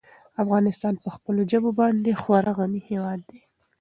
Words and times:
افغانستان 0.43 0.93
په 1.03 1.09
خپلو 1.15 1.41
ژبو 1.51 1.69
باندې 1.79 2.19
خورا 2.21 2.51
غني 2.57 2.81
هېواد 2.89 3.19
دی. 3.29 3.41